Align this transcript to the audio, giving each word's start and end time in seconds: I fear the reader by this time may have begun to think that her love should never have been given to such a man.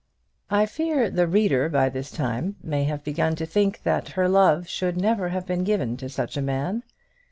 I 0.49 0.65
fear 0.65 1.11
the 1.11 1.27
reader 1.27 1.69
by 1.69 1.89
this 1.89 2.09
time 2.09 2.55
may 2.63 2.85
have 2.85 3.03
begun 3.03 3.35
to 3.35 3.45
think 3.45 3.83
that 3.83 4.13
her 4.13 4.27
love 4.27 4.67
should 4.67 4.97
never 4.97 5.29
have 5.29 5.45
been 5.45 5.63
given 5.63 5.95
to 5.97 6.09
such 6.09 6.35
a 6.35 6.41
man. 6.41 6.81